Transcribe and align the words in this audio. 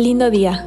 Lindo 0.00 0.30
día. 0.30 0.66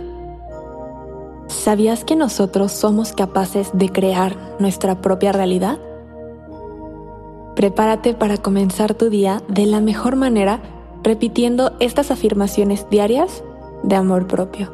¿Sabías 1.48 2.06
que 2.06 2.16
nosotros 2.16 2.72
somos 2.72 3.14
capaces 3.14 3.72
de 3.74 3.90
crear 3.90 4.38
nuestra 4.60 5.02
propia 5.02 5.32
realidad? 5.32 5.80
Prepárate 7.56 8.14
para 8.14 8.38
comenzar 8.38 8.94
tu 8.94 9.10
día 9.10 9.42
de 9.48 9.66
la 9.66 9.82
mejor 9.82 10.18
manera 10.18 10.62
repitiendo 11.02 11.72
estas 11.80 12.12
afirmaciones 12.12 12.88
diarias 12.92 13.44
de 13.82 13.96
amor 13.96 14.28
propio. 14.28 14.72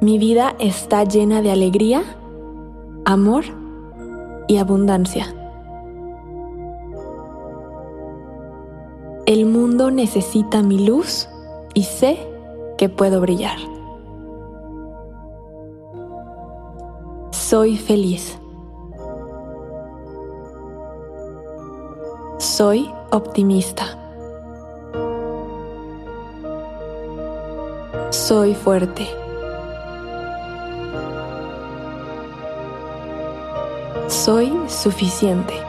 Mi 0.00 0.18
vida 0.18 0.56
está 0.58 1.04
llena 1.04 1.42
de 1.42 1.52
alegría, 1.52 2.02
amor 3.04 3.44
y 4.48 4.56
abundancia. 4.56 5.32
El 9.26 9.46
mundo 9.46 9.92
necesita 9.92 10.60
mi 10.64 10.84
luz 10.84 11.28
y 11.78 11.84
sé 11.84 12.18
que 12.76 12.88
puedo 12.88 13.20
brillar. 13.20 13.56
Soy 17.30 17.76
feliz. 17.76 18.36
Soy 22.38 22.92
optimista. 23.12 23.84
Soy 28.10 28.56
fuerte. 28.56 29.06
Soy 34.08 34.52
suficiente. 34.66 35.67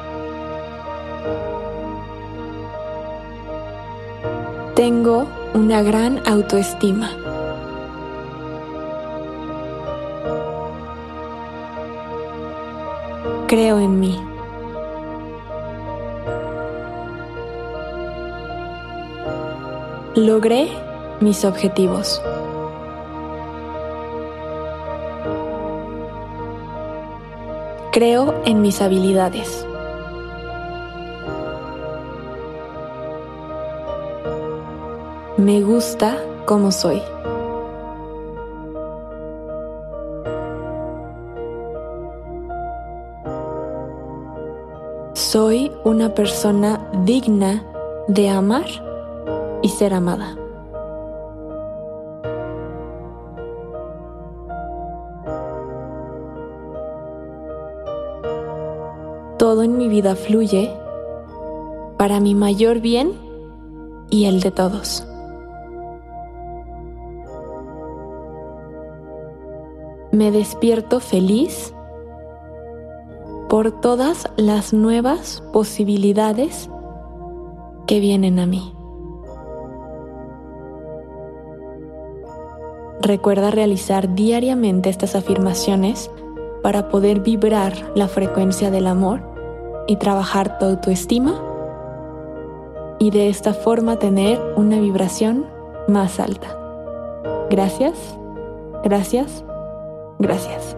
Tengo 4.80 5.28
una 5.54 5.82
gran 5.84 6.26
autoestima. 6.26 7.12
Creo 13.50 13.78
en 13.80 14.00
mí. 14.00 14.18
Logré 20.16 20.70
mis 21.20 21.44
objetivos. 21.44 22.22
Creo 27.92 28.34
en 28.46 28.62
mis 28.62 28.82
habilidades. 28.82 29.69
Me 35.40 35.62
gusta 35.62 36.18
como 36.46 36.70
soy. 36.70 37.02
Soy 45.14 45.72
una 45.86 46.14
persona 46.14 46.92
digna 47.06 47.64
de 48.10 48.30
amar 48.30 48.66
y 49.62 49.70
ser 49.70 49.94
amada. 49.94 50.36
Todo 59.38 59.64
en 59.64 59.78
mi 59.78 59.88
vida 59.88 60.18
fluye 60.18 60.70
para 61.98 62.20
mi 62.20 62.36
mayor 62.36 62.82
bien 62.82 63.14
y 64.10 64.26
el 64.26 64.42
de 64.42 64.52
todos. 64.52 65.09
Me 70.12 70.32
despierto 70.32 71.00
feliz 71.00 71.74
por 73.48 73.72
todas 73.82 74.30
las 74.38 74.74
nuevas 74.74 75.44
posibilidades 75.54 76.70
que 77.88 78.00
vienen 78.00 78.40
a 78.40 78.46
mí. 78.46 78.74
Recuerda 83.02 83.50
realizar 83.50 84.14
diariamente 84.14 84.90
estas 84.90 85.16
afirmaciones 85.16 86.12
para 86.62 86.90
poder 86.90 87.22
vibrar 87.22 87.74
la 87.96 88.08
frecuencia 88.08 88.70
del 88.70 88.88
amor 88.88 89.22
y 89.88 89.96
trabajar 89.96 90.60
tu 90.60 90.66
autoestima 90.66 91.42
y 93.00 93.12
de 93.12 93.30
esta 93.30 93.54
forma 93.54 93.98
tener 93.98 94.40
una 94.58 94.80
vibración 94.80 95.46
más 95.88 96.20
alta. 96.20 96.56
Gracias, 97.50 97.96
gracias 98.84 99.44
Gracias. 100.20 100.76